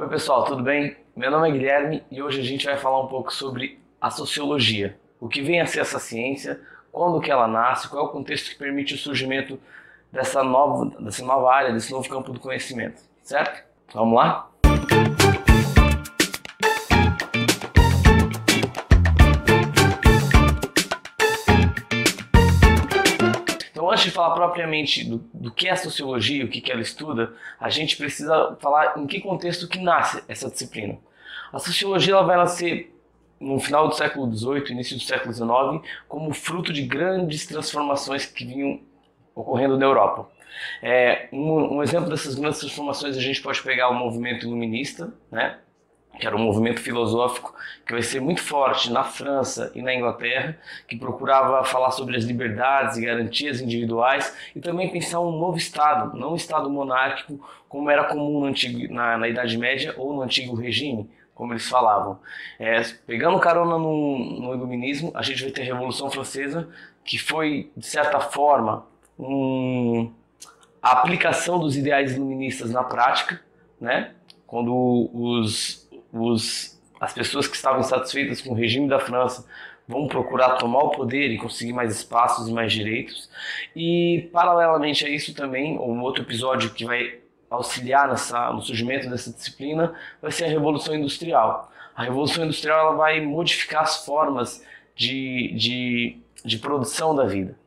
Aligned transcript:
Oi 0.00 0.08
pessoal, 0.08 0.44
tudo 0.46 0.62
bem? 0.62 0.96
Meu 1.14 1.30
nome 1.30 1.50
é 1.50 1.52
Guilherme 1.52 2.02
e 2.10 2.22
hoje 2.22 2.40
a 2.40 2.42
gente 2.42 2.64
vai 2.64 2.78
falar 2.78 3.02
um 3.02 3.06
pouco 3.06 3.30
sobre 3.30 3.78
a 4.00 4.08
sociologia. 4.08 4.98
O 5.20 5.28
que 5.28 5.42
vem 5.42 5.60
a 5.60 5.66
ser 5.66 5.80
essa 5.80 5.98
ciência, 5.98 6.58
quando 6.90 7.20
que 7.20 7.30
ela 7.30 7.46
nasce, 7.46 7.86
qual 7.86 8.06
é 8.06 8.08
o 8.08 8.10
contexto 8.10 8.48
que 8.48 8.56
permite 8.56 8.94
o 8.94 8.96
surgimento 8.96 9.60
dessa 10.10 10.42
nova, 10.42 10.86
dessa 11.02 11.22
nova 11.22 11.52
área, 11.52 11.74
desse 11.74 11.92
novo 11.92 12.08
campo 12.08 12.32
do 12.32 12.40
conhecimento, 12.40 13.02
certo? 13.22 13.62
Vamos 13.92 14.16
lá? 14.16 14.49
Antes 24.00 24.04
de 24.04 24.10
falar 24.10 24.34
propriamente 24.34 25.04
do, 25.04 25.18
do 25.32 25.50
que 25.50 25.68
é 25.68 25.72
a 25.72 25.76
sociologia, 25.76 26.44
o 26.44 26.48
que, 26.48 26.60
que 26.60 26.72
ela 26.72 26.80
estuda, 26.80 27.34
a 27.60 27.68
gente 27.68 27.96
precisa 27.96 28.56
falar 28.60 28.98
em 28.98 29.06
que 29.06 29.20
contexto 29.20 29.68
que 29.68 29.78
nasce 29.78 30.22
essa 30.26 30.50
disciplina. 30.50 30.98
A 31.52 31.58
sociologia 31.58 32.14
ela 32.14 32.22
vai 32.22 32.36
nascer 32.36 32.96
no 33.38 33.58
final 33.58 33.88
do 33.88 33.94
século 33.94 34.34
XVIII, 34.34 34.72
início 34.72 34.96
do 34.96 35.02
século 35.02 35.32
XIX, 35.32 35.90
como 36.08 36.32
fruto 36.32 36.72
de 36.72 36.82
grandes 36.82 37.46
transformações 37.46 38.26
que 38.26 38.44
vinham 38.44 38.80
ocorrendo 39.34 39.78
na 39.78 39.84
Europa. 39.84 40.28
É, 40.82 41.28
um, 41.32 41.76
um 41.76 41.82
exemplo 41.82 42.10
dessas 42.10 42.34
grandes 42.34 42.60
transformações 42.60 43.16
a 43.16 43.20
gente 43.20 43.40
pode 43.40 43.62
pegar 43.62 43.88
o 43.88 43.94
movimento 43.94 44.46
iluminista, 44.46 45.12
né? 45.30 45.58
Que 46.20 46.26
era 46.26 46.36
um 46.36 46.40
movimento 46.40 46.80
filosófico 46.80 47.54
que 47.86 47.92
vai 47.92 48.02
ser 48.02 48.20
muito 48.20 48.42
forte 48.42 48.92
na 48.92 49.02
França 49.02 49.72
e 49.74 49.82
na 49.82 49.92
Inglaterra, 49.92 50.56
que 50.86 50.96
procurava 50.96 51.64
falar 51.64 51.90
sobre 51.90 52.16
as 52.16 52.24
liberdades 52.24 52.96
e 52.96 53.00
garantias 53.00 53.60
individuais 53.60 54.36
e 54.54 54.60
também 54.60 54.90
pensar 54.90 55.20
um 55.20 55.32
novo 55.32 55.56
Estado, 55.56 56.16
não 56.16 56.32
um 56.32 56.36
Estado 56.36 56.68
monárquico 56.70 57.40
como 57.68 57.90
era 57.90 58.04
comum 58.04 58.44
antigo, 58.44 58.92
na, 58.92 59.16
na 59.16 59.28
Idade 59.28 59.56
Média 59.56 59.94
ou 59.96 60.12
no 60.12 60.22
antigo 60.22 60.54
regime, 60.54 61.10
como 61.34 61.52
eles 61.52 61.68
falavam. 61.68 62.18
É, 62.58 62.82
pegando 63.06 63.38
carona 63.40 63.78
no, 63.78 64.18
no 64.18 64.54
iluminismo, 64.54 65.10
a 65.14 65.22
gente 65.22 65.42
vai 65.42 65.50
ter 65.50 65.62
a 65.62 65.64
Revolução 65.64 66.10
Francesa, 66.10 66.68
que 67.02 67.16
foi, 67.18 67.70
de 67.76 67.86
certa 67.86 68.20
forma, 68.20 68.86
um, 69.18 70.12
a 70.82 70.92
aplicação 70.92 71.58
dos 71.58 71.76
ideais 71.76 72.12
iluministas 72.12 72.70
na 72.70 72.84
prática, 72.84 73.40
né? 73.80 74.12
quando 74.50 75.08
os 75.14 75.79
os, 76.12 76.80
as 77.00 77.12
pessoas 77.12 77.46
que 77.46 77.56
estavam 77.56 77.80
insatisfeitas 77.80 78.40
com 78.40 78.50
o 78.50 78.54
regime 78.54 78.88
da 78.88 78.98
França 78.98 79.46
vão 79.86 80.06
procurar 80.06 80.56
tomar 80.56 80.84
o 80.84 80.90
poder 80.90 81.30
e 81.30 81.38
conseguir 81.38 81.72
mais 81.72 81.96
espaços 81.96 82.48
e 82.48 82.52
mais 82.52 82.72
direitos. 82.72 83.28
E, 83.74 84.28
paralelamente 84.32 85.04
a 85.04 85.08
isso 85.08 85.34
também, 85.34 85.78
um 85.78 86.00
outro 86.00 86.22
episódio 86.22 86.70
que 86.70 86.84
vai 86.84 87.18
auxiliar 87.50 88.08
nessa, 88.08 88.52
no 88.52 88.62
surgimento 88.62 89.10
dessa 89.10 89.32
disciplina 89.32 89.92
vai 90.22 90.30
ser 90.30 90.44
a 90.44 90.48
Revolução 90.48 90.94
Industrial. 90.94 91.72
A 91.96 92.04
Revolução 92.04 92.44
Industrial 92.44 92.78
ela 92.78 92.96
vai 92.96 93.20
modificar 93.20 93.82
as 93.82 94.04
formas 94.04 94.64
de, 94.94 95.52
de, 95.56 96.18
de 96.44 96.58
produção 96.58 97.14
da 97.14 97.24
vida. 97.24 97.58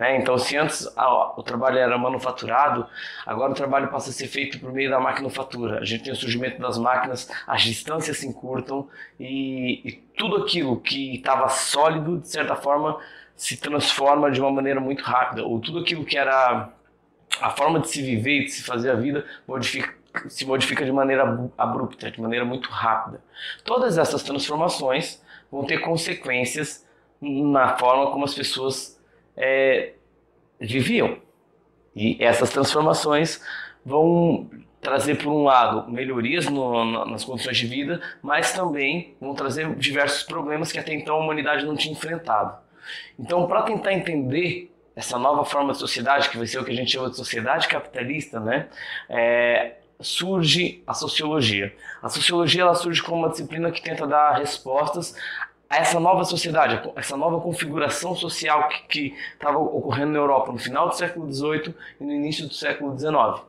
Né? 0.00 0.16
Então, 0.16 0.38
se 0.38 0.56
antes 0.56 0.90
a, 0.96 1.38
o 1.38 1.42
trabalho 1.42 1.76
era 1.76 1.98
manufaturado, 1.98 2.86
agora 3.26 3.52
o 3.52 3.54
trabalho 3.54 3.88
passa 3.88 4.08
a 4.08 4.12
ser 4.14 4.28
feito 4.28 4.58
por 4.58 4.72
meio 4.72 4.88
da 4.88 4.98
maquinofatura. 4.98 5.78
A 5.78 5.84
gente 5.84 6.04
tem 6.04 6.12
o 6.14 6.16
surgimento 6.16 6.58
das 6.58 6.78
máquinas, 6.78 7.30
as 7.46 7.60
distâncias 7.60 8.16
se 8.16 8.26
encurtam 8.26 8.88
e, 9.20 9.86
e 9.86 9.92
tudo 10.16 10.38
aquilo 10.38 10.80
que 10.80 11.16
estava 11.16 11.50
sólido, 11.50 12.16
de 12.16 12.28
certa 12.28 12.56
forma, 12.56 12.98
se 13.36 13.58
transforma 13.58 14.30
de 14.30 14.40
uma 14.40 14.50
maneira 14.50 14.80
muito 14.80 15.02
rápida. 15.02 15.44
Ou 15.44 15.60
tudo 15.60 15.80
aquilo 15.80 16.02
que 16.02 16.16
era 16.16 16.70
a 17.38 17.50
forma 17.50 17.78
de 17.78 17.90
se 17.90 18.00
viver 18.00 18.40
e 18.40 18.44
de 18.46 18.52
se 18.52 18.62
fazer 18.62 18.92
a 18.92 18.94
vida 18.94 19.26
modifica, 19.46 19.92
se 20.30 20.46
modifica 20.46 20.82
de 20.82 20.92
maneira 20.92 21.50
abrupta, 21.58 22.10
de 22.10 22.18
maneira 22.22 22.46
muito 22.46 22.70
rápida. 22.70 23.22
Todas 23.64 23.98
essas 23.98 24.22
transformações 24.22 25.22
vão 25.52 25.62
ter 25.66 25.82
consequências 25.82 26.88
na 27.20 27.76
forma 27.76 28.10
como 28.10 28.24
as 28.24 28.32
pessoas 28.32 28.98
é, 29.36 29.92
viviam. 30.60 31.18
E 31.94 32.16
essas 32.20 32.50
transformações 32.50 33.42
vão 33.84 34.48
trazer, 34.80 35.16
por 35.16 35.30
um 35.30 35.44
lado, 35.44 35.90
melhorias 35.90 36.46
no, 36.46 37.04
nas 37.06 37.24
condições 37.24 37.56
de 37.56 37.66
vida, 37.66 38.00
mas 38.22 38.52
também 38.52 39.14
vão 39.20 39.34
trazer 39.34 39.74
diversos 39.76 40.22
problemas 40.22 40.72
que 40.72 40.78
até 40.78 40.94
então 40.94 41.16
a 41.16 41.18
humanidade 41.18 41.66
não 41.66 41.76
tinha 41.76 41.92
enfrentado. 41.92 42.56
Então, 43.18 43.46
para 43.46 43.62
tentar 43.62 43.92
entender 43.92 44.72
essa 44.96 45.18
nova 45.18 45.44
forma 45.44 45.72
de 45.72 45.78
sociedade, 45.78 46.28
que 46.30 46.36
vai 46.36 46.46
ser 46.46 46.58
o 46.58 46.64
que 46.64 46.72
a 46.72 46.74
gente 46.74 46.90
chama 46.90 47.10
de 47.10 47.16
sociedade 47.16 47.68
capitalista, 47.68 48.40
né, 48.40 48.68
é, 49.08 49.76
surge 50.00 50.82
a 50.86 50.94
sociologia. 50.94 51.74
A 52.02 52.08
sociologia 52.08 52.62
ela 52.62 52.74
surge 52.74 53.02
como 53.02 53.18
uma 53.18 53.28
disciplina 53.28 53.70
que 53.70 53.82
tenta 53.82 54.06
dar 54.06 54.32
respostas 54.32 55.14
a 55.70 55.76
essa 55.76 56.00
nova 56.00 56.24
sociedade, 56.24 56.82
essa 56.96 57.16
nova 57.16 57.40
configuração 57.40 58.16
social 58.16 58.68
que 58.88 59.14
estava 59.32 59.56
ocorrendo 59.56 60.10
na 60.10 60.18
Europa 60.18 60.50
no 60.50 60.58
final 60.58 60.88
do 60.88 60.96
século 60.96 61.32
XVIII 61.32 61.72
e 62.00 62.04
no 62.04 62.12
início 62.12 62.48
do 62.48 62.52
século 62.52 62.98
XIX. 62.98 63.48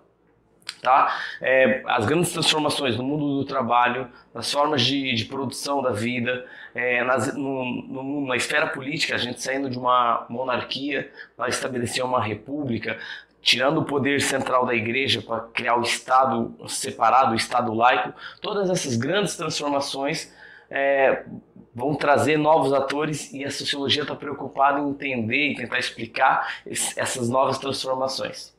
Tá? 0.84 1.20
É, 1.42 1.82
as 1.88 2.06
grandes 2.06 2.32
transformações 2.32 2.96
no 2.96 3.04
mundo 3.04 3.40
do 3.40 3.46
trabalho, 3.46 4.08
nas 4.36 4.52
formas 4.52 4.84
de, 4.84 5.16
de 5.16 5.26
produção 5.26 5.82
da 5.82 5.90
vida, 5.90 6.46
é, 6.76 7.04
nas, 7.04 7.36
no, 7.36 7.66
no, 7.66 8.28
na 8.28 8.36
esfera 8.36 8.68
política, 8.68 9.16
a 9.16 9.18
gente 9.18 9.42
saindo 9.42 9.68
de 9.68 9.80
uma 9.80 10.28
monarquia 10.30 11.12
para 11.36 11.50
estabelecer 11.50 12.06
uma 12.06 12.22
república, 12.22 13.00
tirando 13.42 13.80
o 13.80 13.86
poder 13.86 14.22
central 14.22 14.64
da 14.68 14.76
igreja 14.76 15.24
para 15.24 15.40
criar 15.40 15.76
o 15.76 15.82
Estado 15.82 16.54
separado, 16.68 17.32
o 17.32 17.36
Estado 17.36 17.74
laico, 17.74 18.14
todas 18.40 18.70
essas 18.70 18.96
grandes 18.96 19.36
transformações 19.36 20.32
é, 20.72 21.26
vão 21.74 21.96
trazer 21.96 22.38
novos 22.38 22.74
atores 22.74 23.32
e 23.34 23.46
a 23.46 23.52
sociologia 23.52 24.02
está 24.04 24.16
preocupada 24.16 24.80
em 24.80 24.90
entender 24.90 25.52
e 25.52 25.56
tentar 25.56 25.80
explicar 25.80 26.62
essas 26.66 27.30
novas 27.30 27.58
transformações. 27.58 28.54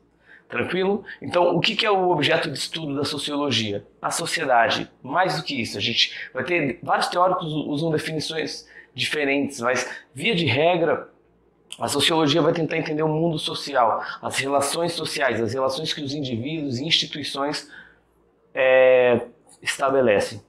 Tranquilo? 0.49 1.03
Então, 1.21 1.55
o 1.55 1.59
que 1.59 1.83
é 1.83 1.89
o 1.89 2.09
objeto 2.11 2.51
de 2.51 2.57
estudo 2.57 2.95
da 2.95 3.03
sociologia? 3.03 3.85
A 4.01 4.11
sociedade. 4.11 4.89
Mais 5.01 5.37
do 5.37 5.43
que 5.43 5.59
isso, 5.59 5.77
a 5.77 5.81
gente 5.81 6.13
vai 6.33 6.43
ter 6.43 6.79
vários 6.83 7.07
teóricos 7.07 7.51
usam 7.51 7.91
definições 7.91 8.67
diferentes, 8.93 9.59
mas 9.59 9.89
via 10.13 10.35
de 10.35 10.45
regra, 10.45 11.09
a 11.79 11.87
sociologia 11.87 12.41
vai 12.41 12.53
tentar 12.53 12.77
entender 12.77 13.01
o 13.01 13.07
mundo 13.07 13.39
social, 13.39 14.03
as 14.21 14.37
relações 14.37 14.93
sociais, 14.93 15.41
as 15.41 15.53
relações 15.53 15.91
que 15.91 16.01
os 16.01 16.13
indivíduos 16.13 16.77
e 16.77 16.85
instituições 16.85 17.67
é, 18.53 19.25
estabelecem. 19.61 20.39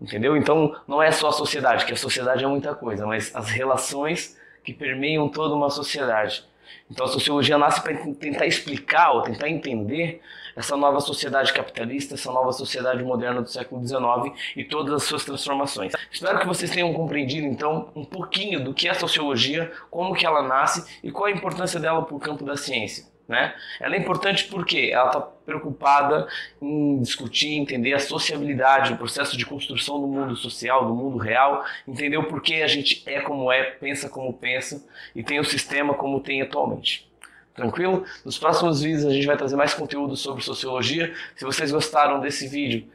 Entendeu? 0.00 0.36
Então 0.36 0.74
não 0.88 1.02
é 1.02 1.10
só 1.10 1.28
a 1.28 1.32
sociedade, 1.32 1.84
que 1.84 1.92
a 1.92 1.96
sociedade 1.96 2.42
é 2.42 2.46
muita 2.46 2.74
coisa, 2.74 3.06
mas 3.06 3.34
as 3.34 3.50
relações 3.50 4.36
que 4.64 4.72
permeiam 4.72 5.28
toda 5.28 5.54
uma 5.54 5.68
sociedade. 5.68 6.44
Então 6.90 7.06
a 7.06 7.08
sociologia 7.08 7.58
nasce 7.58 7.82
para 7.82 7.94
tentar 7.94 8.46
explicar 8.46 9.12
ou 9.12 9.22
tentar 9.22 9.48
entender 9.48 10.20
essa 10.56 10.76
nova 10.76 11.00
sociedade 11.00 11.52
capitalista, 11.52 12.14
essa 12.14 12.32
nova 12.32 12.52
sociedade 12.52 13.02
moderna 13.02 13.42
do 13.42 13.48
século 13.48 13.86
XIX 13.86 14.36
e 14.56 14.64
todas 14.64 14.94
as 14.94 15.02
suas 15.04 15.24
transformações. 15.24 15.92
Espero 16.10 16.40
que 16.40 16.46
vocês 16.46 16.70
tenham 16.70 16.92
compreendido 16.92 17.46
então 17.46 17.90
um 17.94 18.04
pouquinho 18.04 18.62
do 18.62 18.74
que 18.74 18.88
é 18.88 18.90
a 18.90 18.94
sociologia, 18.94 19.70
como 19.90 20.14
que 20.14 20.26
ela 20.26 20.42
nasce 20.42 20.98
e 21.02 21.10
qual 21.10 21.26
a 21.26 21.30
importância 21.30 21.78
dela 21.78 22.02
para 22.02 22.16
o 22.16 22.20
campo 22.20 22.44
da 22.44 22.56
ciência. 22.56 23.04
Né? 23.30 23.54
Ela 23.78 23.94
é 23.94 23.98
importante 24.00 24.46
porque 24.46 24.90
ela 24.92 25.06
está 25.06 25.20
preocupada 25.20 26.26
em 26.60 27.00
discutir, 27.00 27.54
entender 27.54 27.92
a 27.92 28.00
sociabilidade, 28.00 28.92
o 28.92 28.96
processo 28.96 29.36
de 29.36 29.46
construção 29.46 30.00
do 30.00 30.08
mundo 30.08 30.34
social, 30.34 30.84
do 30.84 30.92
mundo 30.92 31.16
real, 31.16 31.64
entender 31.86 32.16
o 32.16 32.24
porquê 32.24 32.54
a 32.54 32.66
gente 32.66 33.04
é 33.06 33.20
como 33.20 33.52
é, 33.52 33.62
pensa 33.62 34.08
como 34.08 34.32
pensa 34.32 34.84
e 35.14 35.22
tem 35.22 35.38
o 35.38 35.44
sistema 35.44 35.94
como 35.94 36.18
tem 36.18 36.42
atualmente. 36.42 37.08
Tranquilo? 37.54 38.04
Nos 38.24 38.36
próximos 38.36 38.82
vídeos 38.82 39.06
a 39.06 39.12
gente 39.12 39.28
vai 39.28 39.36
trazer 39.36 39.54
mais 39.54 39.74
conteúdo 39.74 40.16
sobre 40.16 40.42
sociologia. 40.42 41.14
Se 41.36 41.44
vocês 41.44 41.70
gostaram 41.70 42.18
desse 42.18 42.48
vídeo, 42.48 42.90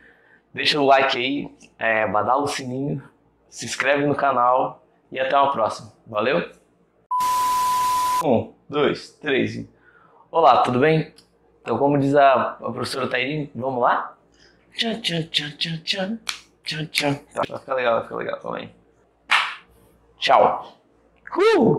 deixa 0.53 0.77
o 0.77 0.85
like 0.85 1.17
aí, 1.17 1.49
é, 1.79 2.05
badala 2.05 2.43
o 2.43 2.47
sininho, 2.47 3.01
se 3.47 3.65
inscreve 3.65 4.05
no 4.05 4.15
canal 4.15 4.85
e 5.09 5.17
até 5.17 5.37
uma 5.37 5.53
próxima. 5.53 5.93
Valeu? 6.05 6.51
Um, 8.21 8.51
dois, 8.67 9.11
três 9.21 9.55
e... 9.55 9.74
Olá, 10.35 10.63
tudo 10.63 10.79
bem? 10.79 11.13
Então, 11.61 11.77
como 11.77 11.97
diz 11.97 12.13
a, 12.13 12.33
a 12.33 12.69
professora 12.69 13.07
Tairine, 13.07 13.49
vamos 13.55 13.81
lá? 13.81 14.17
Tchan, 14.75 14.99
tchan, 14.99 15.29
tchan, 15.29 15.51
tchan, 15.51 15.77
tchan, 15.81 16.19
tchan, 16.61 16.85
tchan. 16.87 17.19
Vai 17.33 17.57
ficar 17.57 17.73
legal, 17.73 17.93
vai 17.93 18.03
ficar 18.03 18.15
legal, 18.17 18.53
aí. 18.53 18.69
Tchau. 20.19 20.77
Uh! 21.57 21.73